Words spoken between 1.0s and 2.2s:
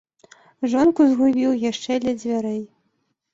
згубіў яшчэ ля